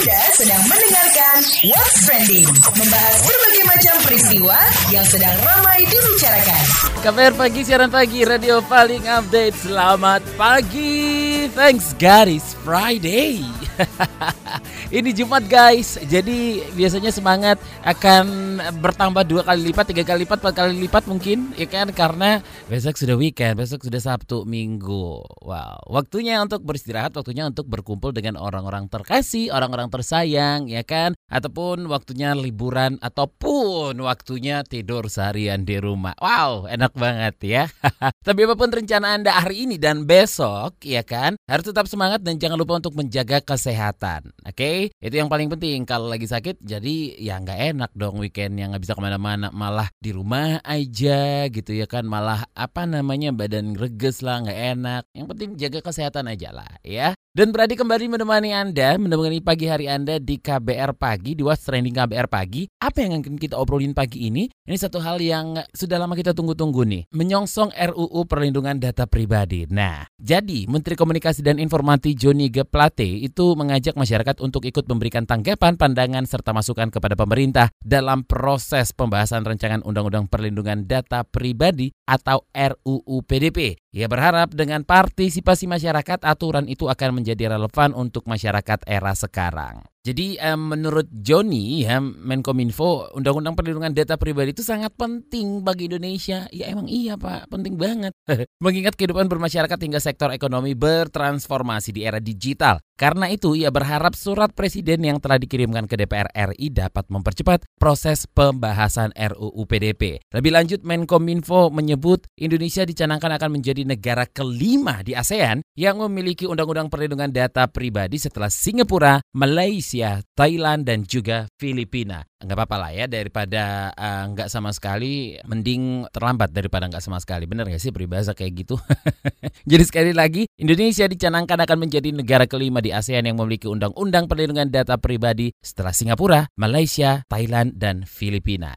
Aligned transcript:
Anda 0.00 0.32
sedang 0.32 0.64
mendengarkan 0.64 1.44
What's 1.68 2.08
Trending, 2.08 2.48
membahas 2.72 3.20
berbagai 3.20 3.64
macam 3.68 3.94
peristiwa 4.08 4.56
yang 4.88 5.04
sedang 5.04 5.36
ramai 5.44 5.84
dibicarakan. 5.84 6.62
KBR 7.04 7.34
Pagi, 7.36 7.60
siaran 7.68 7.92
pagi, 7.92 8.24
radio 8.24 8.64
paling 8.64 9.04
update. 9.04 9.60
Selamat 9.60 10.24
pagi. 10.40 11.44
Thanks 11.52 11.92
it's 12.32 12.56
Friday. 12.64 13.44
Ini 14.90 15.14
Jumat 15.14 15.46
guys, 15.46 16.02
jadi 16.02 16.66
biasanya 16.74 17.14
semangat 17.14 17.62
akan 17.86 18.58
bertambah 18.82 19.22
dua 19.22 19.46
kali 19.46 19.70
lipat, 19.70 19.94
tiga 19.94 20.02
kali 20.02 20.26
lipat, 20.26 20.42
empat 20.42 20.54
kali 20.58 20.74
lipat 20.82 21.06
mungkin, 21.06 21.54
ya 21.54 21.70
kan? 21.70 21.94
Karena 21.94 22.42
besok 22.66 22.98
sudah 22.98 23.14
weekend, 23.14 23.54
besok 23.54 23.86
sudah 23.86 24.02
Sabtu, 24.02 24.42
Minggu. 24.42 25.22
Wow, 25.46 25.86
waktunya 25.86 26.42
untuk 26.42 26.66
beristirahat, 26.66 27.14
waktunya 27.14 27.46
untuk 27.46 27.70
berkumpul 27.70 28.10
dengan 28.10 28.34
orang-orang 28.34 28.90
terkasih, 28.90 29.54
orang-orang 29.54 29.94
tersayang, 29.94 30.66
ya 30.66 30.82
kan? 30.82 31.14
Ataupun 31.30 31.86
waktunya 31.86 32.34
liburan, 32.34 32.98
ataupun 32.98 33.94
waktunya 33.94 34.66
tidur 34.66 35.06
seharian 35.06 35.62
di 35.62 35.78
rumah. 35.78 36.18
Wow, 36.18 36.66
enak 36.66 36.98
banget 36.98 37.38
ya. 37.46 37.64
Tapi 38.26 38.42
apa 38.42 38.58
pun 38.58 38.74
rencana 38.74 39.14
Anda 39.14 39.38
hari 39.38 39.70
ini 39.70 39.78
dan 39.78 40.02
besok, 40.02 40.82
ya 40.82 41.06
kan? 41.06 41.38
Harus 41.46 41.70
tetap 41.70 41.86
semangat 41.86 42.26
dan 42.26 42.42
jangan 42.42 42.58
lupa 42.58 42.82
untuk 42.82 42.98
menjaga 42.98 43.38
kesehatan. 43.38 44.34
Oke, 44.42 44.58
okay? 44.58 44.79
Itu 44.88 45.14
yang 45.20 45.28
paling 45.28 45.52
penting. 45.52 45.84
Kalau 45.84 46.08
lagi 46.08 46.24
sakit, 46.24 46.64
jadi 46.64 47.20
ya 47.20 47.36
nggak 47.36 47.60
enak 47.76 47.90
dong 47.92 48.16
weekend 48.16 48.56
yang 48.56 48.72
nggak 48.72 48.88
bisa 48.88 48.96
ke 48.96 49.02
mana-mana, 49.04 49.52
malah 49.52 49.92
di 50.00 50.16
rumah 50.16 50.64
aja 50.64 51.44
gitu 51.52 51.76
ya 51.76 51.84
kan, 51.84 52.08
malah 52.08 52.48
apa 52.56 52.88
namanya 52.88 53.34
badan 53.36 53.76
reges 53.76 54.24
lah, 54.24 54.40
nggak 54.40 54.60
enak. 54.78 55.02
Yang 55.12 55.26
penting 55.34 55.50
jaga 55.60 55.80
kesehatan 55.84 56.30
aja 56.30 56.54
lah 56.54 56.70
ya. 56.80 57.12
Dan 57.30 57.54
berarti 57.54 57.78
kembali 57.78 58.10
menemani 58.10 58.50
Anda, 58.50 58.98
menemani 58.98 59.38
pagi 59.38 59.70
hari 59.70 59.86
Anda 59.86 60.18
di 60.18 60.42
KBR 60.42 60.98
Pagi, 60.98 61.38
di 61.38 61.46
What's 61.46 61.62
Trending 61.62 61.94
KBR 61.94 62.26
Pagi. 62.26 62.66
Apa 62.82 63.06
yang 63.06 63.22
akan 63.22 63.38
kita 63.38 63.54
obrolin 63.54 63.94
pagi 63.94 64.26
ini? 64.26 64.50
Ini 64.50 64.74
satu 64.74 64.98
hal 64.98 65.22
yang 65.22 65.54
sudah 65.70 65.94
lama 65.94 66.18
kita 66.18 66.34
tunggu-tunggu 66.34 66.82
nih. 66.82 67.06
Menyongsong 67.14 67.70
RUU 67.70 68.26
Perlindungan 68.26 68.82
Data 68.82 69.06
Pribadi. 69.06 69.62
Nah, 69.70 70.10
jadi 70.18 70.66
Menteri 70.66 70.98
Komunikasi 70.98 71.46
dan 71.46 71.62
Informasi 71.62 72.18
Joni 72.18 72.50
G. 72.50 72.66
Plate 72.66 73.06
itu 73.06 73.54
mengajak 73.54 73.94
masyarakat 73.94 74.42
untuk 74.42 74.66
ikut 74.70 74.86
memberikan 74.86 75.26
tanggapan, 75.26 75.74
pandangan, 75.74 76.22
serta 76.24 76.54
masukan 76.54 76.94
kepada 76.94 77.18
pemerintah 77.18 77.74
dalam 77.82 78.22
proses 78.22 78.94
pembahasan 78.94 79.42
rancangan 79.42 79.82
Undang-Undang 79.82 80.30
Perlindungan 80.30 80.86
Data 80.86 81.26
Pribadi 81.26 81.90
atau 82.06 82.46
RUU 82.54 83.26
PDP. 83.26 83.74
Ia 83.90 84.06
berharap 84.06 84.54
dengan 84.54 84.86
partisipasi 84.86 85.66
masyarakat 85.66 86.22
aturan 86.22 86.70
itu 86.70 86.86
akan 86.86 87.22
menjadi 87.22 87.58
relevan 87.58 87.90
untuk 87.90 88.22
masyarakat 88.22 88.86
era 88.86 89.10
sekarang. 89.18 89.82
Jadi 90.00 90.40
um, 90.40 90.72
menurut 90.72 91.12
Joni 91.12 91.84
ya 91.84 92.00
Menkominfo 92.00 93.12
Undang-Undang 93.12 93.52
Perlindungan 93.52 93.92
Data 93.92 94.16
Pribadi 94.16 94.56
itu 94.56 94.64
sangat 94.64 94.96
penting 94.96 95.60
bagi 95.60 95.92
Indonesia. 95.92 96.48
Ya 96.56 96.72
emang 96.72 96.88
iya 96.88 97.20
Pak, 97.20 97.52
penting 97.52 97.76
banget. 97.76 98.16
Mengingat 98.64 98.96
kehidupan 98.96 99.28
bermasyarakat 99.28 99.76
hingga 99.76 100.00
sektor 100.00 100.32
ekonomi 100.32 100.72
bertransformasi 100.72 101.92
di 101.92 102.08
era 102.08 102.16
digital. 102.16 102.80
Karena 102.96 103.28
itu 103.28 103.52
ia 103.52 103.68
berharap 103.68 104.16
surat 104.16 104.56
presiden 104.56 105.04
yang 105.04 105.20
telah 105.20 105.36
dikirimkan 105.36 105.84
ke 105.84 106.00
DPR 106.00 106.32
RI 106.52 106.72
dapat 106.72 107.04
mempercepat 107.12 107.68
proses 107.76 108.24
pembahasan 108.24 109.12
RUU 109.12 109.68
PDP. 109.68 110.20
Lebih 110.32 110.52
lanjut 110.52 110.80
Menkominfo 110.80 111.68
menyebut 111.68 112.24
Indonesia 112.40 112.88
dicanangkan 112.88 113.36
akan 113.36 113.56
menjadi 113.56 113.79
negara 113.84 114.24
kelima 114.28 115.00
di 115.04 115.12
ASEAN 115.16 115.64
yang 115.76 116.00
memiliki 116.00 116.44
Undang-Undang 116.44 116.92
Perlindungan 116.92 117.30
Data 117.32 117.68
Pribadi 117.68 118.20
setelah 118.20 118.52
Singapura, 118.52 119.20
Malaysia, 119.36 120.20
Thailand 120.36 120.84
dan 120.84 121.04
juga 121.04 121.48
Filipina. 121.56 122.24
Enggak 122.40 122.56
apa-apa 122.56 122.76
lah 122.80 122.90
ya 122.96 123.04
daripada 123.04 123.92
uh, 123.92 124.24
nggak 124.32 124.48
sama 124.48 124.72
sekali, 124.72 125.36
mending 125.44 126.08
terlambat 126.08 126.56
daripada 126.56 126.88
nggak 126.88 127.04
sama 127.04 127.20
sekali. 127.20 127.44
Bener 127.44 127.68
nggak 127.68 127.80
sih 127.80 127.92
peribahasa 127.92 128.32
kayak 128.32 128.64
gitu? 128.64 128.80
Jadi 129.70 129.84
sekali 129.84 130.12
lagi, 130.16 130.48
Indonesia 130.56 131.04
dicanangkan 131.04 131.60
akan 131.68 131.78
menjadi 131.84 132.08
negara 132.16 132.48
kelima 132.48 132.80
di 132.80 132.96
ASEAN 132.96 133.28
yang 133.28 133.36
memiliki 133.36 133.68
undang-undang 133.68 134.24
perlindungan 134.24 134.72
data 134.72 134.96
pribadi 134.96 135.52
setelah 135.60 135.92
Singapura, 135.92 136.48
Malaysia, 136.56 137.20
Thailand, 137.28 137.76
dan 137.76 138.08
Filipina. 138.08 138.72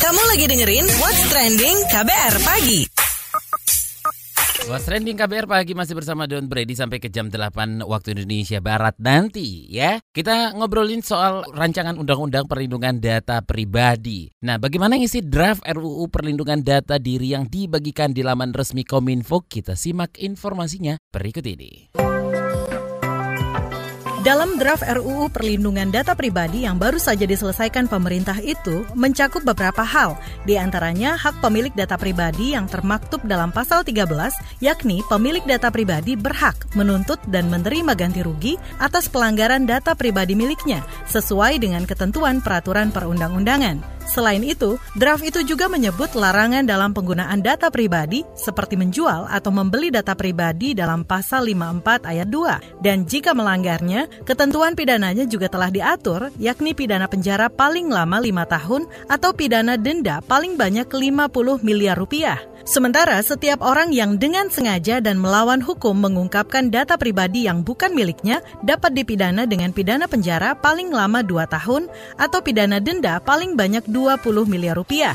Kamu 0.00 0.22
lagi 0.32 0.44
dengerin 0.48 0.84
What's 1.00 1.22
Trending 1.32 1.76
KBR 1.88 2.34
Pagi. 2.44 2.99
What's 4.68 4.84
Trending 4.84 5.16
KBR 5.16 5.48
pagi 5.48 5.72
masih 5.72 5.96
bersama 5.96 6.28
Don 6.28 6.44
Brady 6.44 6.76
sampai 6.76 7.00
ke 7.00 7.08
jam 7.08 7.32
8 7.32 7.80
waktu 7.86 8.12
Indonesia 8.12 8.60
Barat 8.60 8.98
nanti 9.00 9.64
ya. 9.72 9.96
Kita 10.12 10.52
ngobrolin 10.52 11.00
soal 11.00 11.46
rancangan 11.56 11.96
undang-undang 11.96 12.44
perlindungan 12.44 13.00
data 13.00 13.40
pribadi. 13.40 14.28
Nah, 14.44 14.60
bagaimana 14.60 15.00
isi 15.00 15.24
draft 15.24 15.64
RUU 15.64 16.12
perlindungan 16.12 16.60
data 16.60 17.00
diri 17.00 17.32
yang 17.32 17.48
dibagikan 17.48 18.12
di 18.12 18.20
laman 18.20 18.52
resmi 18.52 18.84
Kominfo? 18.84 19.48
Kita 19.48 19.72
simak 19.72 20.20
informasinya 20.20 21.00
berikut 21.08 21.46
ini. 21.48 21.96
Dalam 24.20 24.60
draft 24.60 24.84
RUU 24.84 25.32
Perlindungan 25.32 25.88
Data 25.88 26.12
Pribadi 26.12 26.68
yang 26.68 26.76
baru 26.76 27.00
saja 27.00 27.24
diselesaikan 27.24 27.88
pemerintah 27.88 28.36
itu 28.44 28.84
mencakup 28.92 29.40
beberapa 29.40 29.80
hal, 29.80 30.20
di 30.44 30.60
antaranya 30.60 31.16
hak 31.16 31.40
pemilik 31.40 31.72
data 31.72 31.96
pribadi 31.96 32.52
yang 32.52 32.68
termaktub 32.68 33.24
dalam 33.24 33.48
pasal 33.48 33.80
13, 33.80 34.04
yakni 34.60 35.00
pemilik 35.08 35.40
data 35.48 35.72
pribadi 35.72 36.20
berhak 36.20 36.52
menuntut 36.76 37.16
dan 37.32 37.48
menerima 37.48 37.96
ganti 37.96 38.20
rugi 38.20 38.60
atas 38.76 39.08
pelanggaran 39.08 39.64
data 39.64 39.96
pribadi 39.96 40.36
miliknya 40.36 40.84
sesuai 41.08 41.56
dengan 41.56 41.88
ketentuan 41.88 42.44
peraturan 42.44 42.92
perundang-undangan. 42.92 43.99
Selain 44.10 44.42
itu, 44.42 44.74
draft 44.98 45.22
itu 45.22 45.46
juga 45.46 45.70
menyebut 45.70 46.18
larangan 46.18 46.66
dalam 46.66 46.90
penggunaan 46.90 47.38
data 47.38 47.70
pribadi 47.70 48.26
seperti 48.34 48.74
menjual 48.74 49.30
atau 49.30 49.54
membeli 49.54 49.94
data 49.94 50.18
pribadi 50.18 50.74
dalam 50.74 51.06
pasal 51.06 51.46
54 51.46 52.10
ayat 52.10 52.26
2. 52.26 52.82
Dan 52.82 53.06
jika 53.06 53.38
melanggarnya, 53.38 54.10
ketentuan 54.26 54.74
pidananya 54.74 55.30
juga 55.30 55.46
telah 55.46 55.70
diatur, 55.70 56.34
yakni 56.42 56.74
pidana 56.74 57.06
penjara 57.06 57.46
paling 57.46 57.86
lama 57.86 58.18
5 58.18 58.50
tahun 58.50 58.82
atau 59.06 59.30
pidana 59.30 59.78
denda 59.78 60.18
paling 60.26 60.58
banyak 60.58 60.90
50 60.90 61.62
miliar 61.62 61.94
rupiah. 61.94 62.50
Sementara 62.70 63.16
setiap 63.24 63.64
orang 63.64 63.88
yang 63.90 64.20
dengan 64.20 64.52
sengaja 64.52 65.00
dan 65.00 65.16
melawan 65.16 65.64
hukum 65.64 65.96
mengungkapkan 65.96 66.68
data 66.68 67.00
pribadi 67.00 67.48
yang 67.48 67.64
bukan 67.64 67.96
miliknya 67.96 68.44
dapat 68.60 68.92
dipidana 68.92 69.48
dengan 69.48 69.72
pidana 69.72 70.04
penjara 70.04 70.52
paling 70.52 70.92
lama 70.92 71.24
2 71.24 71.40
tahun 71.48 71.88
atau 72.20 72.38
pidana 72.44 72.76
denda 72.76 73.16
paling 73.24 73.56
banyak 73.56 73.82
20 74.00 74.48
miliar 74.48 74.80
rupiah. 74.80 75.12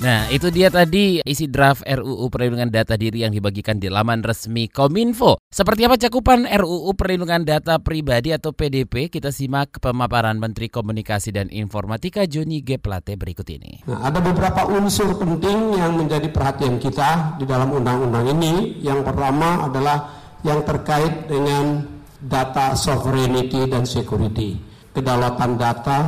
Nah, 0.00 0.32
itu 0.32 0.48
dia 0.48 0.72
tadi 0.72 1.20
isi 1.28 1.44
draft 1.44 1.84
RUU 1.84 2.32
Perlindungan 2.32 2.72
Data 2.72 2.96
Diri 2.96 3.20
yang 3.20 3.36
dibagikan 3.36 3.76
di 3.76 3.92
laman 3.92 4.24
resmi 4.24 4.64
Kominfo. 4.64 5.36
Seperti 5.52 5.84
apa 5.84 6.00
cakupan 6.00 6.48
RUU 6.48 6.96
Perlindungan 6.96 7.44
Data 7.44 7.76
Pribadi 7.76 8.32
atau 8.32 8.56
PDP? 8.56 9.12
Kita 9.12 9.28
simak 9.28 9.76
pemaparan 9.76 10.40
Menteri 10.40 10.72
Komunikasi 10.72 11.36
dan 11.36 11.52
Informatika 11.52 12.24
Joni 12.24 12.64
G. 12.64 12.80
Plate 12.80 13.20
berikut 13.20 13.44
ini. 13.52 13.84
Nah, 13.84 14.00
ada 14.08 14.24
beberapa 14.24 14.72
unsur 14.72 15.20
penting 15.20 15.76
yang 15.76 15.92
menjadi 15.96 16.32
perhatian 16.32 16.80
kita 16.80 17.36
di 17.36 17.44
dalam 17.44 17.68
undang-undang 17.68 18.24
ini. 18.24 18.80
Yang 18.80 19.04
pertama 19.04 19.68
adalah 19.68 20.16
yang 20.48 20.64
terkait 20.64 21.28
dengan 21.28 21.84
data 22.20 22.76
sovereignty 22.76 23.68
dan 23.68 23.88
security, 23.88 24.69
kedaulatan 24.94 25.56
data 25.56 25.98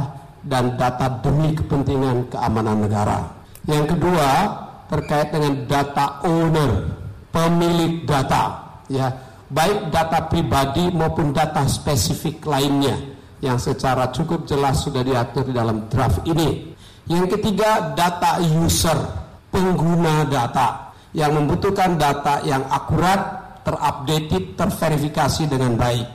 dan 0.42 0.74
data 0.74 1.06
demi 1.22 1.54
kepentingan 1.54 2.30
keamanan 2.30 2.82
negara. 2.82 3.30
Yang 3.66 3.94
kedua 3.94 4.30
terkait 4.90 5.30
dengan 5.30 5.54
data 5.70 6.20
owner, 6.26 6.70
pemilik 7.30 8.02
data, 8.02 8.58
ya 8.90 9.08
baik 9.52 9.92
data 9.94 10.26
pribadi 10.26 10.90
maupun 10.90 11.30
data 11.30 11.62
spesifik 11.68 12.42
lainnya 12.48 12.96
yang 13.42 13.58
secara 13.58 14.10
cukup 14.10 14.46
jelas 14.46 14.82
sudah 14.82 15.02
diatur 15.02 15.46
di 15.46 15.54
dalam 15.54 15.86
draft 15.86 16.22
ini. 16.26 16.74
Yang 17.06 17.38
ketiga 17.38 17.94
data 17.98 18.38
user, 18.42 18.94
pengguna 19.50 20.26
data 20.26 20.94
yang 21.12 21.34
membutuhkan 21.34 21.98
data 21.98 22.40
yang 22.46 22.62
akurat, 22.70 23.42
terupdate, 23.66 24.54
terverifikasi 24.54 25.42
dengan 25.50 25.74
baik. 25.74 26.06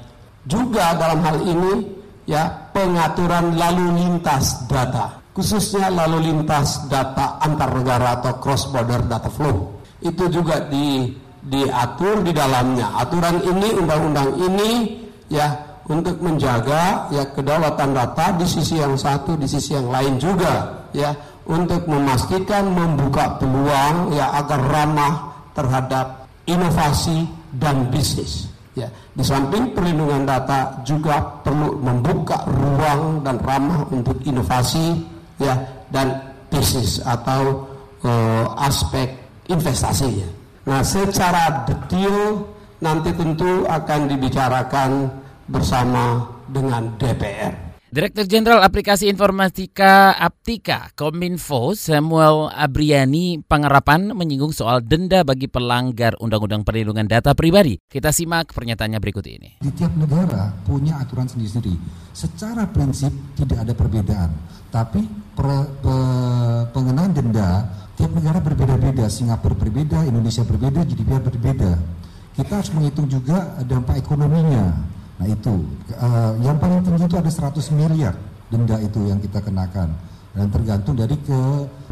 Juga 0.47 0.95
dalam 0.95 1.19
hal 1.27 1.37
ini 1.43 1.96
ya 2.27 2.69
pengaturan 2.75 3.55
lalu 3.55 3.95
lintas 3.95 4.67
data 4.67 5.17
khususnya 5.37 5.93
lalu 5.93 6.33
lintas 6.33 6.89
data 6.89 7.37
antar 7.37 7.69
negara 7.77 8.17
atau 8.17 8.41
cross 8.41 8.73
border 8.73 9.05
data 9.05 9.29
flow. 9.29 9.77
Itu 10.01 10.33
juga 10.33 10.65
di 10.65 11.13
diatur 11.45 12.25
di 12.25 12.33
dalamnya. 12.33 12.97
Aturan 12.97 13.45
ini, 13.45 13.69
undang-undang 13.77 14.33
ini 14.41 14.97
ya 15.29 15.53
untuk 15.85 16.17
menjaga 16.25 17.13
ya 17.13 17.29
kedaulatan 17.37 17.93
data 17.93 18.33
di 18.33 18.49
sisi 18.49 18.81
yang 18.81 18.97
satu, 18.97 19.37
di 19.37 19.45
sisi 19.45 19.77
yang 19.77 19.93
lain 19.93 20.17
juga 20.17 20.89
ya 20.89 21.13
untuk 21.45 21.85
memastikan 21.85 22.73
membuka 22.73 23.37
peluang 23.37 24.17
ya 24.17 24.41
agar 24.41 24.61
ramah 24.65 25.13
terhadap 25.53 26.25
inovasi 26.49 27.29
dan 27.53 27.87
bisnis. 27.93 28.49
Ya, 28.77 28.85
di 28.93 29.25
samping 29.25 29.73
perlindungan 29.73 30.21
data 30.21 30.69
juga 30.85 31.17
perlu 31.41 31.81
membuka 31.81 32.45
ruang 32.45 33.25
dan 33.25 33.41
ramah 33.41 33.89
untuk 33.89 34.21
inovasi 34.21 35.01
ya 35.41 35.57
dan 35.89 36.13
bisnis 36.53 37.01
atau 37.01 37.65
uh, 38.05 38.45
aspek 38.61 39.17
investasinya. 39.49 40.29
Nah, 40.69 40.85
secara 40.85 41.65
detail 41.65 42.45
nanti 42.77 43.09
tentu 43.17 43.65
akan 43.65 43.99
dibicarakan 44.13 45.09
bersama 45.49 46.29
dengan 46.45 46.93
DPR. 47.01 47.66
Direktur 47.87 48.27
Jenderal 48.27 48.67
Aplikasi 48.67 49.07
Informatika 49.07 50.11
Aptika 50.19 50.91
Kominfo 50.91 51.71
Samuel 51.71 52.51
Abriani 52.51 53.39
Pangerapan 53.39 54.11
menyinggung 54.11 54.51
soal 54.51 54.83
denda 54.83 55.23
bagi 55.23 55.47
pelanggar 55.47 56.19
Undang-Undang 56.19 56.67
Perlindungan 56.67 57.07
Data 57.07 57.31
Pribadi. 57.31 57.79
Kita 57.87 58.11
simak 58.11 58.51
pernyataannya 58.51 58.99
berikut 58.99 59.23
ini. 59.31 59.63
Di 59.63 59.71
tiap 59.71 59.95
negara 59.95 60.51
punya 60.67 60.99
aturan 60.99 61.31
sendiri-sendiri. 61.31 61.79
Secara 62.11 62.67
prinsip 62.67 63.15
tidak 63.39 63.63
ada 63.63 63.71
perbedaan, 63.71 64.35
tapi 64.67 65.07
per, 65.31 65.47
pe, 65.79 65.95
pengenaan 66.75 67.15
denda 67.15 67.71
tiap 67.95 68.11
negara 68.11 68.43
berbeda-beda. 68.43 69.07
Singapura 69.07 69.55
berbeda, 69.55 70.03
Indonesia 70.03 70.43
berbeda, 70.43 70.83
GDPR 70.83 71.23
berbeda. 71.23 71.79
Kita 72.35 72.51
harus 72.51 72.67
menghitung 72.75 73.07
juga 73.07 73.63
dampak 73.63 74.03
ekonominya 74.03 74.96
Nah 75.17 75.25
itu, 75.25 75.53
uh, 75.97 76.33
yang 76.45 76.61
paling 76.61 76.85
tinggi 76.85 77.09
itu 77.09 77.17
ada 77.17 77.31
100 77.31 77.73
miliar 77.73 78.13
denda 78.53 78.77
itu 78.79 79.01
yang 79.09 79.17
kita 79.17 79.41
kenakan 79.41 79.89
dan 80.37 80.47
tergantung 80.53 80.93
dari 80.93 81.17
ke 81.17 81.39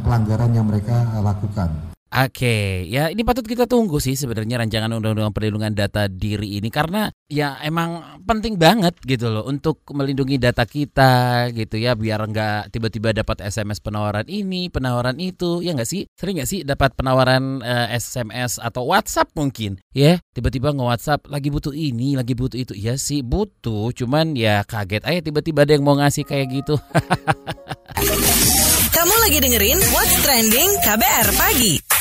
pelanggaran 0.05 0.53
yang 0.53 0.69
mereka 0.69 1.09
lakukan. 1.19 1.94
Oke, 2.15 2.87
ya 2.87 3.11
ini 3.11 3.27
patut 3.27 3.43
kita 3.43 3.67
tunggu 3.67 3.99
sih 3.99 4.15
sebenarnya 4.15 4.63
rancangan 4.63 4.87
undang-undang 4.87 5.35
perlindungan 5.35 5.75
data 5.75 6.07
diri 6.07 6.55
ini 6.55 6.71
karena 6.71 7.11
ya 7.27 7.59
emang 7.59 8.23
penting 8.23 8.55
banget 8.55 8.95
gitu 9.03 9.27
loh 9.27 9.43
untuk 9.43 9.83
melindungi 9.91 10.39
data 10.39 10.63
kita 10.63 11.51
gitu 11.51 11.75
ya 11.75 11.91
biar 11.91 12.23
nggak 12.23 12.71
tiba-tiba 12.71 13.11
dapat 13.11 13.43
SMS 13.43 13.83
penawaran 13.83 14.23
ini, 14.31 14.71
penawaran 14.71 15.19
itu, 15.19 15.59
ya 15.59 15.75
nggak 15.75 15.91
sih? 15.91 16.07
Sering 16.15 16.39
nggak 16.39 16.47
sih 16.47 16.63
dapat 16.63 16.95
penawaran 16.95 17.59
uh, 17.59 17.91
eh, 17.91 17.99
SMS 17.99 18.63
atau 18.63 18.87
WhatsApp 18.87 19.35
mungkin 19.35 19.83
ya 19.91 20.15
tiba-tiba 20.31 20.71
nge-WhatsApp 20.71 21.27
lagi 21.27 21.51
butuh 21.51 21.75
ini, 21.75 22.15
lagi 22.15 22.31
butuh 22.31 22.55
itu, 22.55 22.79
ya 22.79 22.95
sih 22.95 23.27
butuh, 23.27 23.91
cuman 23.91 24.39
ya 24.39 24.63
kaget 24.63 25.03
aja 25.03 25.19
tiba-tiba 25.19 25.67
ada 25.67 25.75
yang 25.75 25.83
mau 25.83 25.99
ngasih 25.99 26.23
kayak 26.23 26.63
gitu. 26.63 26.79
Kamu 28.95 29.15
lagi 29.27 29.43
dengerin 29.43 29.83
What's 29.91 30.15
Trending 30.23 30.79
KBR 30.79 31.27
Pagi. 31.35 31.94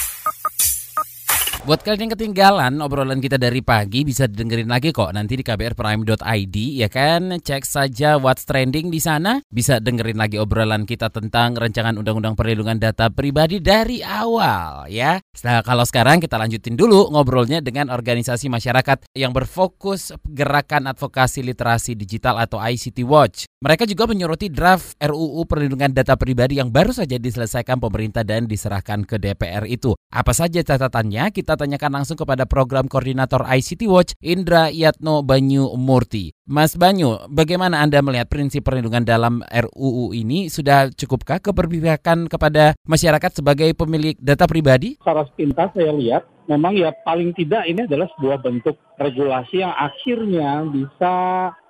Buat 1.65 1.81
kalian 1.81 2.05
yang 2.05 2.13
ketinggalan 2.13 2.77
obrolan 2.85 3.25
kita 3.25 3.41
dari 3.41 3.65
pagi 3.65 4.05
bisa 4.05 4.29
didengerin 4.29 4.69
lagi 4.69 4.93
kok 4.93 5.09
nanti 5.17 5.33
di 5.33 5.41
kbrprime.id 5.41 6.57
ya 6.77 6.93
kan. 6.93 7.41
Cek 7.41 7.65
saja 7.65 8.21
what's 8.21 8.45
trending 8.45 8.93
di 8.93 9.01
sana. 9.01 9.41
Bisa 9.49 9.81
dengerin 9.81 10.21
lagi 10.21 10.37
obrolan 10.37 10.85
kita 10.85 11.09
tentang 11.09 11.57
rancangan 11.57 11.97
undang-undang 11.97 12.37
perlindungan 12.37 12.77
data 12.77 13.09
pribadi 13.09 13.65
dari 13.65 14.05
awal 14.05 14.93
ya. 14.93 15.17
Nah, 15.41 15.65
kalau 15.65 15.89
sekarang 15.89 16.21
kita 16.21 16.37
lanjutin 16.37 16.77
dulu 16.77 17.09
ngobrolnya 17.09 17.65
dengan 17.65 17.89
organisasi 17.89 18.53
masyarakat 18.53 19.17
yang 19.17 19.33
berfokus 19.33 20.13
gerakan 20.21 20.93
advokasi 20.93 21.41
literasi 21.41 21.97
digital 21.97 22.45
atau 22.45 22.61
ICT 22.61 23.09
Watch. 23.09 23.49
Mereka 23.65 23.89
juga 23.89 24.05
menyoroti 24.05 24.53
draft 24.53 25.01
RUU 25.01 25.49
perlindungan 25.49 25.97
data 25.97 26.13
pribadi 26.21 26.61
yang 26.61 26.69
baru 26.69 26.93
saja 26.93 27.17
diselesaikan 27.17 27.81
pemerintah 27.81 28.21
dan 28.21 28.45
diserahkan 28.45 29.09
ke 29.09 29.17
DPR 29.17 29.65
itu. 29.65 29.97
Apa 30.13 30.37
saja 30.37 30.61
catatannya? 30.61 31.33
Kita 31.33 31.54
kita 31.55 31.71
tanyakan 31.71 32.03
langsung 32.03 32.19
kepada 32.19 32.51
program 32.51 32.91
koordinator 32.91 33.47
ICT 33.47 33.87
Watch 33.87 34.19
Indra 34.19 34.75
Yatno 34.75 35.23
Banyu 35.23 35.71
Murti. 35.79 36.35
Mas 36.51 36.75
Banyu, 36.75 37.31
bagaimana 37.31 37.79
Anda 37.79 38.03
melihat 38.03 38.27
prinsip 38.27 38.67
perlindungan 38.67 39.07
dalam 39.07 39.39
RUU 39.47 40.11
ini? 40.19 40.51
Sudah 40.51 40.91
cukupkah 40.91 41.39
keberpihakan 41.39 42.27
kepada 42.27 42.75
masyarakat 42.91 43.39
sebagai 43.39 43.71
pemilik 43.79 44.19
data 44.19 44.51
pribadi? 44.51 44.99
Secara 44.99 45.31
sepintas 45.31 45.71
saya 45.79 45.95
lihat 45.95 46.27
memang 46.51 46.75
ya 46.75 46.91
paling 47.07 47.31
tidak 47.39 47.71
ini 47.71 47.87
adalah 47.87 48.11
sebuah 48.19 48.43
bentuk 48.43 48.75
regulasi 48.99 49.63
yang 49.63 49.71
akhirnya 49.79 50.67
bisa 50.75 51.15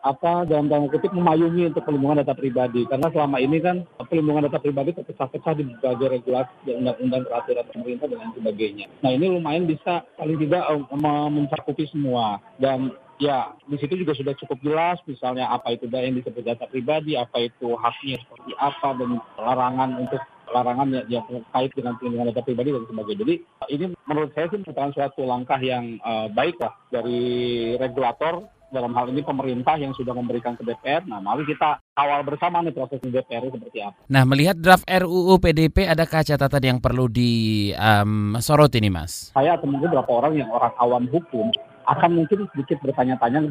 apa 0.05 0.45
dalam 0.45 0.69
tanda 0.69 0.93
kutip 0.93 1.17
memayungi 1.17 1.73
untuk 1.73 1.81
perlindungan 1.89 2.21
data 2.21 2.37
pribadi 2.37 2.85
karena 2.85 3.09
selama 3.09 3.41
ini 3.41 3.57
kan 3.65 3.89
perlindungan 3.97 4.53
data 4.53 4.61
pribadi 4.61 4.93
terpecah-pecah 4.93 5.57
di 5.57 5.65
berbagai 5.65 6.21
regulasi 6.21 6.55
dan 6.69 6.85
undang-undang 6.85 7.25
peraturan 7.25 7.65
pemerintah 7.73 8.07
dan 8.13 8.29
sebagainya. 8.37 8.87
Nah 9.01 9.11
ini 9.17 9.33
lumayan 9.33 9.65
bisa 9.65 10.05
paling 10.21 10.37
tidak 10.37 10.61
uh, 10.69 11.29
mencakupi 11.33 11.89
semua 11.89 12.37
dan 12.61 12.93
ya 13.17 13.57
di 13.65 13.81
situ 13.81 13.97
juga 13.97 14.13
sudah 14.13 14.35
cukup 14.37 14.59
jelas 14.61 15.01
misalnya 15.09 15.49
apa 15.49 15.73
itu 15.73 15.89
yang 15.89 16.21
disebut 16.21 16.45
data 16.45 16.69
pribadi, 16.69 17.17
apa 17.17 17.41
itu 17.41 17.73
haknya 17.81 18.21
seperti 18.21 18.53
apa 18.61 18.89
dan 19.01 19.11
larangan 19.41 19.91
untuk 20.05 20.21
larangan 20.53 20.89
yang, 20.93 21.07
yang 21.09 21.25
terkait 21.25 21.73
dengan 21.73 21.97
perlindungan 21.97 22.29
data 22.29 22.45
pribadi 22.45 22.77
dan 22.77 22.85
sebagainya. 22.85 23.21
Jadi 23.25 23.35
ini 23.73 23.85
menurut 24.05 24.31
saya 24.37 24.47
sih 24.53 24.61
merupakan 24.61 24.93
suatu 24.93 25.23
langkah 25.25 25.61
yang 25.65 25.97
uh, 26.05 26.29
baik 26.29 26.61
lah 26.61 26.77
dari 26.93 27.75
regulator 27.81 28.45
dalam 28.75 28.91
hal 28.99 29.07
ini 29.15 29.23
pemerintah 29.23 29.79
yang 29.79 29.95
sudah 29.95 30.11
memberikan 30.11 30.59
ke 30.59 30.67
DPR. 30.67 31.07
Nah, 31.07 31.23
mari 31.23 31.47
kita 31.47 31.79
awal 31.95 32.27
bersama 32.27 32.59
nih 32.67 32.75
proses 32.75 32.99
di 32.99 33.15
DPR 33.15 33.47
seperti 33.47 33.79
apa. 33.79 33.95
Nah, 34.11 34.27
melihat 34.27 34.59
draft 34.59 34.83
RUU 34.91 35.39
PDP, 35.39 35.87
adakah 35.87 36.27
catatan 36.27 36.63
yang 36.67 36.79
perlu 36.83 37.07
disoroti 37.07 38.83
um, 38.83 38.85
nih, 38.85 38.93
Mas? 38.93 39.31
Saya 39.31 39.55
atau 39.55 39.71
mungkin 39.71 39.95
beberapa 39.95 40.11
orang 40.19 40.35
yang 40.35 40.51
orang 40.51 40.75
awam 40.83 41.07
hukum 41.07 41.55
akan 41.85 42.11
mungkin 42.17 42.49
sedikit 42.51 42.83
bertanya-tanya 42.83 43.47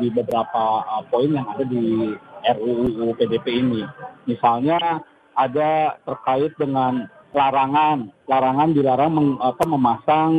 di 0.00 0.08
beberapa 0.08 0.86
uh, 0.86 1.02
poin 1.12 1.28
yang 1.28 1.44
ada 1.52 1.66
di 1.68 2.16
RUU 2.56 3.12
PDP 3.20 3.60
ini. 3.60 3.84
Misalnya 4.24 5.02
ada 5.36 6.00
terkait 6.06 6.56
dengan 6.56 7.06
larangan, 7.32 8.12
larangan 8.28 8.68
dilarang 8.76 9.12
meng, 9.12 9.28
apa, 9.40 9.64
memasang 9.64 10.32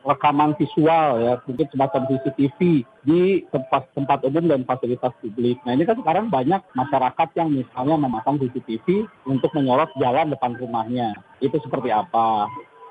rekaman 0.00 0.56
visual 0.56 1.20
ya 1.20 1.36
mungkin 1.44 1.66
semacam 1.68 2.00
CCTV 2.08 2.58
di 3.04 3.44
tempat 3.52 3.88
tempat 3.92 4.24
umum 4.24 4.48
dan 4.48 4.64
fasilitas 4.64 5.12
publik. 5.20 5.60
Nah 5.68 5.76
ini 5.76 5.84
kan 5.84 6.00
sekarang 6.00 6.32
banyak 6.32 6.60
masyarakat 6.72 7.28
yang 7.36 7.48
misalnya 7.52 7.96
memasang 8.00 8.40
CCTV 8.40 9.04
untuk 9.28 9.50
menyorot 9.52 9.92
jalan 10.00 10.32
depan 10.32 10.56
rumahnya. 10.56 11.12
Itu 11.44 11.60
seperti 11.60 11.92
apa? 11.92 12.48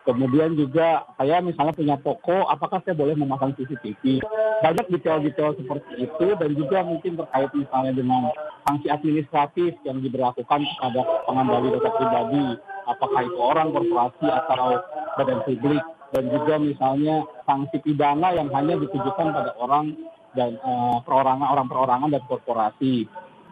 Kemudian 0.07 0.57
juga 0.57 1.06
saya 1.21 1.38
misalnya 1.38 1.75
punya 1.75 1.95
toko, 2.01 2.50
apakah 2.50 2.81
saya 2.81 2.97
boleh 2.97 3.13
memasang 3.13 3.53
CCTV? 3.53 4.23
Banyak 4.63 4.89
detail-detail 4.89 5.53
seperti 5.59 6.09
itu 6.09 6.27
dan 6.33 6.50
juga 6.57 6.81
mungkin 6.81 7.13
terkait 7.13 7.51
misalnya 7.54 7.94
dengan 7.94 8.33
sanksi 8.66 8.89
administratif 8.89 9.78
yang 9.85 10.01
diberlakukan 10.01 10.66
kepada 10.66 11.01
pengendali 11.30 11.69
data 11.78 11.89
pribadi, 11.94 12.45
apakah 12.89 13.21
itu 13.21 13.37
orang, 13.37 13.68
korporasi 13.69 14.25
atau 14.25 14.81
badan 15.19 15.39
publik 15.45 15.83
dan 16.09 16.23
juga 16.30 16.56
misalnya 16.57 17.25
sanksi 17.45 17.78
pidana 17.81 18.33
yang 18.33 18.49
hanya 18.49 18.75
ditujukan 18.81 19.28
pada 19.30 19.51
orang 19.61 19.94
dan 20.33 20.57
uh, 20.61 21.01
perorangan 21.06 21.47
orang 21.49 21.68
perorangan 21.69 22.09
dan 22.13 22.23
korporasi. 22.25 23.06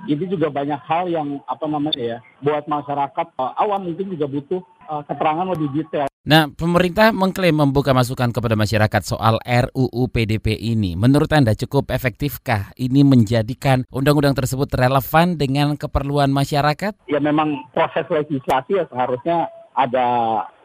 Ini 0.06 0.30
juga 0.30 0.54
banyak 0.54 0.78
hal 0.86 1.10
yang 1.10 1.42
apa 1.50 1.66
namanya 1.66 1.98
ya 1.98 2.18
buat 2.46 2.70
masyarakat 2.70 3.28
uh, 3.42 3.54
awam 3.58 3.90
mungkin 3.90 4.14
juga 4.14 4.30
butuh 4.30 4.62
uh, 4.86 5.02
keterangan 5.06 5.48
lebih 5.50 5.70
detail. 5.74 6.06
Nah, 6.28 6.52
pemerintah 6.52 7.16
mengklaim 7.16 7.56
membuka 7.56 7.96
masukan 7.96 8.36
kepada 8.36 8.60
masyarakat 8.60 9.00
soal 9.00 9.40
RUU 9.40 10.12
PDP 10.12 10.60
ini. 10.60 11.00
Menurut 11.00 11.32
Anda 11.32 11.56
cukup 11.56 11.88
efektifkah 11.88 12.76
ini 12.76 13.08
menjadikan 13.08 13.88
undang-undang 13.96 14.36
tersebut 14.36 14.68
relevan 14.76 15.40
dengan 15.40 15.80
keperluan 15.80 16.28
masyarakat? 16.36 17.00
Ya 17.08 17.24
memang 17.24 17.72
proses 17.72 18.04
legislasi 18.12 18.76
ya 18.76 18.84
seharusnya 18.92 19.48
ada 19.78 20.08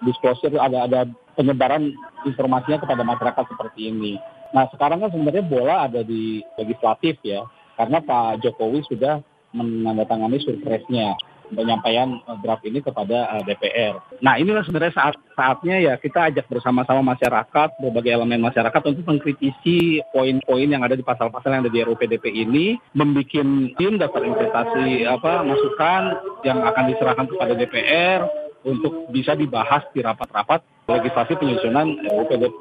disclosure, 0.00 0.56
ada 0.56 0.88
ada 0.88 1.00
penyebaran 1.36 1.92
informasinya 2.24 2.80
kepada 2.80 3.04
masyarakat 3.04 3.44
seperti 3.52 3.92
ini. 3.92 4.16
Nah 4.56 4.68
sekarang 4.72 5.04
kan 5.04 5.12
sebenarnya 5.12 5.44
bola 5.44 5.84
ada 5.84 6.00
di 6.00 6.40
legislatif 6.56 7.20
ya, 7.20 7.44
karena 7.76 8.00
Pak 8.00 8.40
Jokowi 8.40 8.84
sudah 8.88 9.20
menandatangani 9.52 10.40
surpresnya 10.40 11.12
penyampaian 11.52 12.16
eh, 12.16 12.38
draft 12.40 12.64
ini 12.64 12.80
kepada 12.80 13.28
eh, 13.38 13.42
DPR. 13.44 13.94
Nah 14.24 14.40
inilah 14.40 14.64
sebenarnya 14.64 14.96
saat 14.96 15.14
saatnya 15.36 15.76
ya 15.78 15.94
kita 16.00 16.32
ajak 16.32 16.48
bersama-sama 16.48 17.14
masyarakat, 17.14 17.68
berbagai 17.78 18.12
elemen 18.16 18.40
masyarakat 18.40 18.82
untuk 18.88 19.04
mengkritisi 19.04 20.00
poin-poin 20.10 20.68
yang 20.68 20.82
ada 20.82 20.96
di 20.96 21.04
pasal-pasal 21.04 21.52
yang 21.52 21.62
ada 21.68 21.72
di 21.72 21.80
RUU 21.84 21.96
PDP 22.00 22.32
ini, 22.32 22.80
membuat 22.96 23.44
tim 23.76 24.00
daftar 24.00 24.24
investasi 24.24 25.04
apa 25.04 25.44
masukan 25.44 26.02
yang 26.42 26.64
akan 26.64 26.84
diserahkan 26.90 27.26
kepada 27.28 27.52
DPR, 27.54 28.20
untuk 28.62 29.10
bisa 29.10 29.34
dibahas 29.34 29.86
di 29.90 30.00
rapat-rapat 30.02 30.62
legislasi 30.90 31.38
penyusunan 31.38 31.86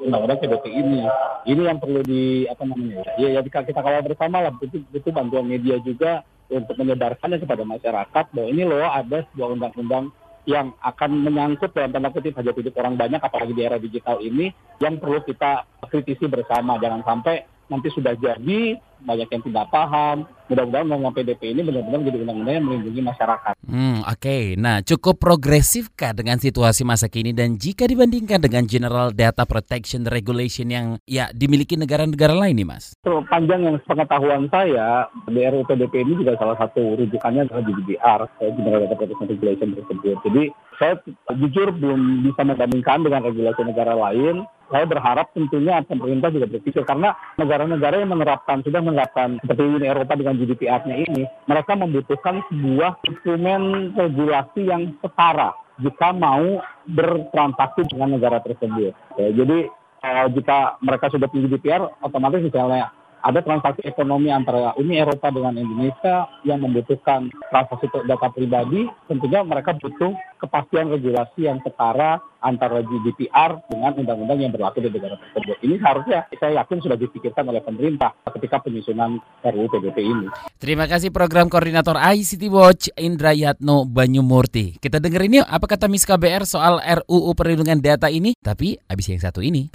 undang-undang 0.06 0.38
PDP 0.38 0.64
ini. 0.70 1.02
Ini 1.46 1.62
yang 1.66 1.78
perlu 1.82 2.00
di 2.06 2.46
apa 2.46 2.62
namanya 2.62 3.02
ya, 3.18 3.38
ya 3.38 3.40
kita, 3.42 3.66
kita 3.66 3.80
kawal 3.82 4.02
bersama 4.06 4.42
lah 4.46 4.54
itu, 4.62 4.82
itu 4.94 5.08
bantuan 5.10 5.46
media 5.50 5.78
juga 5.82 6.22
untuk 6.52 6.76
menyebarkannya 6.78 7.42
kepada 7.42 7.64
masyarakat 7.66 8.24
bahwa 8.30 8.48
ini 8.48 8.62
loh 8.62 8.84
ada 8.84 9.24
sebuah 9.32 9.48
undang-undang 9.58 10.12
yang 10.42 10.74
akan 10.82 11.22
menyangkut 11.22 11.70
dalam 11.70 11.94
tanda 11.94 12.10
kutip 12.10 12.34
hajat 12.34 12.54
hidup 12.58 12.74
orang 12.82 12.98
banyak 12.98 13.22
apalagi 13.22 13.54
di 13.54 13.62
era 13.62 13.78
digital 13.78 14.18
ini 14.18 14.50
yang 14.82 14.98
perlu 14.98 15.22
kita 15.22 15.62
kritisi 15.86 16.26
bersama 16.26 16.82
jangan 16.82 17.06
sampai 17.06 17.46
nanti 17.70 17.88
sudah 17.94 18.18
jadi 18.18 18.74
banyak 19.02 19.28
yang 19.28 19.42
tidak 19.42 19.66
paham. 19.70 20.24
Mudah-mudahan 20.50 20.84
undang-undang 20.84 21.16
PDP 21.16 21.56
ini 21.56 21.60
benar-benar 21.64 21.98
menjadi 22.04 22.18
undang-undang 22.28 22.54
yang 22.60 22.66
melindungi 22.68 23.02
masyarakat. 23.08 23.54
Hmm, 23.64 23.98
oke. 24.04 24.36
Nah, 24.60 24.76
cukup 24.84 25.16
progresifkah 25.16 26.12
dengan 26.12 26.36
situasi 26.36 26.84
masa 26.84 27.08
kini 27.08 27.32
dan 27.32 27.56
jika 27.56 27.88
dibandingkan 27.88 28.36
dengan 28.36 28.68
General 28.68 29.08
Data 29.16 29.48
Protection 29.48 30.04
Regulation 30.04 30.68
yang 30.68 30.86
ya 31.08 31.32
dimiliki 31.32 31.80
negara-negara 31.80 32.36
lain 32.36 32.60
nih, 32.60 32.68
Mas? 32.68 32.92
So, 33.00 33.24
panjang 33.32 33.64
yang 33.64 33.76
pengetahuan 33.88 34.52
saya, 34.52 35.08
di 35.24 35.40
RUU 35.40 35.64
PDP 35.64 36.04
ini 36.04 36.20
juga 36.20 36.36
salah 36.36 36.58
satu 36.60 37.00
rujukannya 37.00 37.48
adalah 37.48 37.62
GDPR, 37.64 38.20
General 38.52 38.80
Data 38.84 38.96
Protection 39.00 39.28
Regulation 39.32 39.68
tersebut. 39.72 40.16
Jadi, 40.20 40.44
saya 40.76 40.94
jujur 41.38 41.72
belum 41.72 42.28
bisa 42.28 42.42
membandingkan 42.44 43.06
dengan 43.06 43.24
regulasi 43.24 43.62
negara 43.64 43.94
lain, 43.96 44.44
saya 44.72 44.88
berharap 44.88 45.28
tentunya 45.36 45.84
pemerintah 45.84 46.32
juga 46.32 46.48
berpikir 46.48 46.82
karena 46.88 47.12
negara-negara 47.36 48.00
yang 48.00 48.10
menerapkan 48.16 48.64
sudah 48.64 48.80
menerapkan 48.92 49.40
seperti 49.40 49.62
Uni 49.64 49.88
Eropa 49.88 50.12
dengan 50.14 50.36
GDPR-nya 50.36 50.96
ini, 51.08 51.24
mereka 51.48 51.72
membutuhkan 51.72 52.44
sebuah 52.52 53.00
instrumen 53.08 53.92
regulasi 53.96 54.68
yang 54.68 54.92
setara 55.00 55.56
jika 55.80 56.12
mau 56.12 56.60
bertransaksi 56.84 57.88
dengan 57.88 58.20
negara 58.20 58.38
tersebut. 58.44 58.92
Ya, 59.16 59.28
jadi 59.32 59.72
uh, 60.04 60.26
jika 60.30 60.76
mereka 60.84 61.08
sudah 61.08 61.26
punya 61.32 61.48
GDPR, 61.48 61.88
otomatis 62.04 62.44
misalnya 62.44 62.92
ada 63.22 63.40
transaksi 63.40 63.86
ekonomi 63.86 64.34
antara 64.34 64.74
Uni 64.74 64.98
Eropa 64.98 65.30
dengan 65.30 65.54
Indonesia 65.54 66.26
yang 66.42 66.58
membutuhkan 66.60 67.30
transaksi 67.48 67.86
data 68.06 68.28
pribadi, 68.34 68.90
tentunya 69.06 69.46
mereka 69.46 69.78
butuh 69.78 70.12
kepastian 70.42 70.90
regulasi 70.90 71.46
yang 71.46 71.62
setara 71.62 72.18
antara 72.42 72.82
GDPR 72.82 73.62
dengan 73.70 73.94
undang-undang 73.94 74.38
yang 74.42 74.50
berlaku 74.50 74.82
di 74.82 74.90
negara 74.90 75.14
tersebut. 75.14 75.56
Ini 75.62 75.78
harusnya 75.78 76.26
saya 76.34 76.66
yakin 76.66 76.78
sudah 76.82 76.98
dipikirkan 76.98 77.46
oleh 77.46 77.62
pemerintah 77.62 78.10
ketika 78.34 78.58
penyusunan 78.66 79.22
RUU 79.46 79.70
PDP 79.70 80.02
ini. 80.02 80.26
Terima 80.58 80.90
kasih 80.90 81.14
program 81.14 81.46
koordinator 81.46 81.94
ICT 81.94 82.42
Watch 82.50 82.90
Indra 82.98 83.30
Yatno 83.30 83.86
Banyumurti. 83.86 84.82
Kita 84.82 84.98
dengerin 84.98 85.42
yuk 85.42 85.46
apa 85.46 85.66
kata 85.70 85.86
Miss 85.86 86.02
KBR 86.02 86.42
soal 86.42 86.82
RUU 86.82 87.30
perlindungan 87.38 87.78
data 87.78 88.10
ini, 88.10 88.34
tapi 88.42 88.74
abis 88.90 89.06
yang 89.14 89.22
satu 89.22 89.38
ini. 89.38 89.70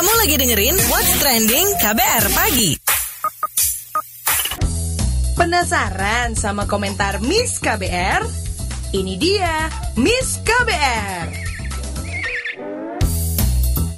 Kamu 0.00 0.16
lagi 0.16 0.40
dengerin 0.40 0.80
What's 0.88 1.12
Trending 1.20 1.76
KBR 1.76 2.24
Pagi. 2.32 2.72
Penasaran 5.36 6.32
sama 6.32 6.64
komentar 6.64 7.20
Miss 7.20 7.60
KBR? 7.60 8.24
Ini 8.96 9.14
dia 9.20 9.68
Miss 10.00 10.40
KBR. 10.40 11.49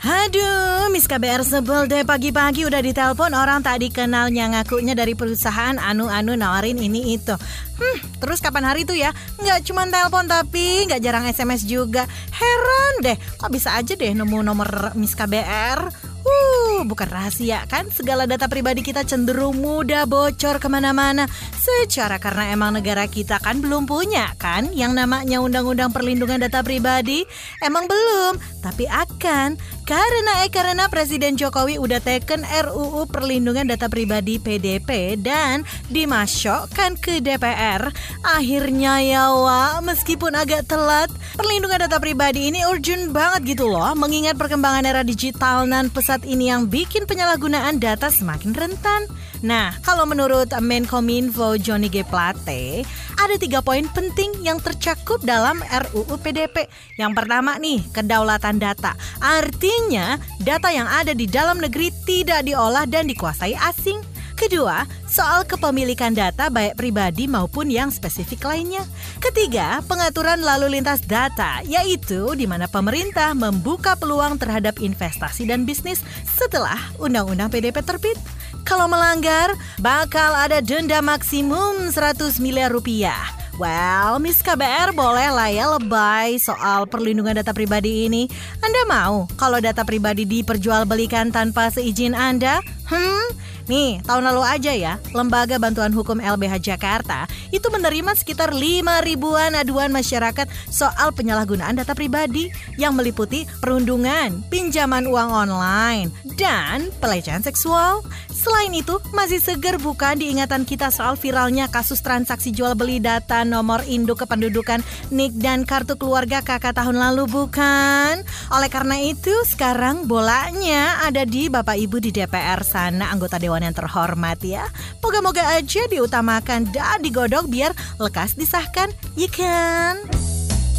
Aduh, 0.03 0.91
Miss 0.91 1.07
KBR 1.07 1.47
sebel 1.47 1.87
deh 1.87 2.03
pagi-pagi 2.03 2.67
udah 2.67 2.83
ditelepon 2.83 3.39
orang 3.39 3.63
tak 3.63 3.87
dikenal 3.87 4.35
yang 4.35 4.51
ngakunya 4.51 4.99
dari 4.99 5.15
perusahaan 5.15 5.79
anu-anu 5.79 6.35
nawarin 6.35 6.75
ini 6.75 7.15
itu. 7.15 7.31
Hmm, 7.79 7.99
terus 8.19 8.43
kapan 8.43 8.67
hari 8.67 8.83
itu 8.83 8.99
ya? 8.99 9.15
Nggak 9.39 9.63
cuma 9.63 9.87
telepon 9.87 10.27
tapi 10.27 10.91
nggak 10.91 10.99
jarang 11.07 11.31
SMS 11.31 11.63
juga. 11.63 12.11
Heran 12.35 12.95
deh, 13.07 13.15
kok 13.39 13.55
bisa 13.55 13.79
aja 13.79 13.95
deh 13.95 14.11
nemu 14.11 14.43
nomor 14.43 14.91
Miss 14.99 15.15
KBR? 15.15 16.11
Uh, 16.23 16.87
bukan 16.87 17.11
rahasia 17.11 17.67
kan? 17.67 17.91
Segala 17.91 18.31
data 18.31 18.47
pribadi 18.47 18.83
kita 18.83 19.03
cenderung 19.03 19.59
mudah 19.59 20.07
bocor 20.07 20.63
ke 20.63 20.71
mana-mana. 20.71 21.27
Secara 21.59 22.23
karena 22.23 22.55
emang 22.55 22.79
negara 22.79 23.11
kita 23.11 23.43
kan 23.43 23.59
belum 23.59 23.91
punya 23.91 24.31
kan 24.39 24.71
yang 24.71 24.95
namanya 24.95 25.43
Undang-Undang 25.43 25.91
Perlindungan 25.91 26.43
Data 26.43 26.63
Pribadi. 26.63 27.27
Emang 27.59 27.91
belum, 27.91 28.39
tapi 28.63 28.87
akan. 28.87 29.59
Karena 29.83 30.47
eh 30.47 30.51
karena 30.51 30.87
Presiden 30.87 31.35
Jokowi 31.35 31.75
udah 31.75 31.99
teken 31.99 32.47
RUU 32.47 33.11
Perlindungan 33.11 33.67
Data 33.67 33.91
Pribadi 33.91 34.39
PDP 34.39 35.19
dan 35.19 35.67
dimasukkan 35.91 37.03
ke 37.03 37.19
DPR. 37.19 37.91
Akhirnya 38.23 39.03
ya 39.03 39.35
wa, 39.35 39.83
meskipun 39.83 40.39
agak 40.39 40.71
telat, 40.71 41.11
perlindungan 41.35 41.83
data 41.83 41.99
pribadi 41.99 42.55
ini 42.55 42.63
urgent 42.63 43.11
banget 43.11 43.59
gitu 43.59 43.67
loh. 43.67 43.91
Mengingat 43.99 44.39
perkembangan 44.39 44.87
era 44.87 45.03
digital 45.03 45.67
dan 45.67 45.91
pesat 45.91 46.23
ini 46.23 46.55
yang 46.55 46.71
bikin 46.71 47.03
penyalahgunaan 47.03 47.83
data 47.83 48.07
semakin 48.07 48.55
rentan. 48.55 49.11
Nah, 49.43 49.75
kalau 49.83 50.07
menurut 50.07 50.55
Menkominfo 50.55 51.59
Johnny 51.59 51.91
G. 51.91 52.07
Plate, 52.07 52.87
ada 53.19 53.35
tiga 53.35 53.59
poin 53.59 53.91
penting 53.91 54.31
yang 54.39 54.63
tercakup 54.63 55.19
dalam 55.27 55.59
RUU 55.67 56.15
PDP. 56.23 56.71
Yang 56.95 57.13
pertama 57.19 57.59
nih, 57.59 57.83
kedaulatan 57.91 58.63
data. 58.63 58.95
Artinya, 59.19 60.15
data 60.39 60.71
yang 60.71 60.87
ada 60.87 61.11
di 61.11 61.27
dalam 61.27 61.59
negeri 61.59 61.91
tidak 62.07 62.47
diolah 62.47 62.87
dan 62.87 63.11
dikuasai 63.11 63.59
asing. 63.59 63.99
Kedua, 64.39 64.83
soal 65.07 65.47
kepemilikan 65.47 66.11
data 66.19 66.51
baik 66.51 66.75
pribadi 66.75 67.31
maupun 67.31 67.71
yang 67.71 67.95
spesifik 67.95 68.43
lainnya. 68.43 68.83
Ketiga, 69.23 69.79
pengaturan 69.87 70.43
lalu 70.43 70.79
lintas 70.79 70.99
data, 71.07 71.63
yaitu 71.63 72.35
di 72.35 72.51
mana 72.51 72.67
pemerintah 72.67 73.39
membuka 73.39 73.95
peluang 73.95 74.43
terhadap 74.43 74.83
investasi 74.83 75.47
dan 75.47 75.63
bisnis 75.63 76.03
setelah 76.27 76.79
Undang-Undang 76.99 77.55
PDP 77.55 77.87
terbit. 77.87 78.19
Kalau 78.63 78.87
melanggar, 78.87 79.55
bakal 79.83 80.33
ada 80.39 80.63
denda 80.63 81.03
maksimum 81.03 81.91
100 81.91 82.39
miliar 82.39 82.71
rupiah. 82.71 83.43
Well, 83.61 84.17
Miss 84.17 84.41
KBR 84.41 84.97
boleh 84.97 85.29
lah 85.29 85.53
ya 85.53 85.69
lebay 85.77 86.41
soal 86.41 86.89
perlindungan 86.89 87.37
data 87.37 87.53
pribadi 87.53 88.09
ini. 88.09 88.25
Anda 88.65 88.83
mau 88.89 89.29
kalau 89.37 89.61
data 89.61 89.85
pribadi 89.85 90.25
diperjualbelikan 90.25 91.29
tanpa 91.29 91.69
seizin 91.69 92.17
Anda? 92.17 92.65
Hmm, 92.89 93.29
Nih, 93.71 94.03
tahun 94.03 94.27
lalu 94.27 94.43
aja 94.43 94.73
ya, 94.75 94.99
Lembaga 95.15 95.55
Bantuan 95.63 95.95
Hukum 95.95 96.19
LBH 96.19 96.59
Jakarta 96.59 97.31
itu 97.55 97.67
menerima 97.71 98.11
sekitar 98.19 98.51
5 98.51 99.07
ribuan 99.07 99.55
aduan 99.55 99.95
masyarakat 99.95 100.51
soal 100.67 101.15
penyalahgunaan 101.15 101.79
data 101.79 101.95
pribadi 101.95 102.51
yang 102.75 102.99
meliputi 102.99 103.47
perundungan, 103.63 104.43
pinjaman 104.51 105.07
uang 105.07 105.31
online, 105.31 106.09
dan 106.35 106.91
pelecehan 106.99 107.45
seksual. 107.45 108.03
Selain 108.33 108.75
itu, 108.75 108.99
masih 109.15 109.39
seger 109.39 109.79
bukan 109.79 110.19
diingatan 110.19 110.67
kita 110.67 110.91
soal 110.91 111.15
viralnya 111.15 111.71
kasus 111.71 112.03
transaksi 112.03 112.51
jual 112.51 112.75
beli 112.75 112.99
data 112.99 113.47
nomor 113.47 113.87
induk 113.87 114.27
kependudukan 114.27 114.83
NIK 115.15 115.33
dan 115.39 115.63
kartu 115.63 115.95
keluarga 115.95 116.43
kakak 116.43 116.75
tahun 116.75 116.99
lalu 116.99 117.31
bukan? 117.31 118.27
Oleh 118.51 118.71
karena 118.73 118.99
itu, 118.99 119.31
sekarang 119.47 120.11
bolanya 120.11 121.07
ada 121.07 121.23
di 121.23 121.47
Bapak 121.47 121.79
Ibu 121.79 122.03
di 122.03 122.11
DPR 122.11 122.67
sana 122.67 123.15
anggota 123.15 123.39
Dewan 123.53 123.69
yang 123.69 123.77
terhormat 123.77 124.41
ya. 124.41 124.65
Moga-moga 125.05 125.45
aja 125.45 125.85
diutamakan 125.85 126.73
dan 126.73 127.05
digodok 127.05 127.53
biar 127.53 127.77
lekas 128.01 128.33
disahkan, 128.33 128.89
ya 129.13 129.29
kan? 129.29 130.01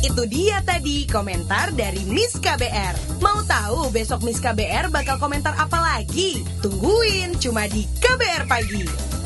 Itu 0.01 0.25
dia 0.25 0.57
tadi 0.65 1.05
komentar 1.05 1.69
dari 1.77 2.01
Miss 2.09 2.33
KBR. 2.41 3.21
Mau 3.21 3.45
tahu 3.45 3.93
besok 3.93 4.25
Miss 4.25 4.41
KBR 4.41 4.89
bakal 4.89 5.21
komentar 5.21 5.53
apa 5.53 5.77
lagi? 5.77 6.41
Tungguin 6.65 7.37
cuma 7.37 7.69
di 7.69 7.85
KBR 8.01 8.49
Pagi. 8.49 9.22